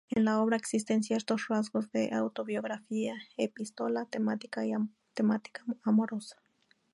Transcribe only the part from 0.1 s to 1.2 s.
la obra existen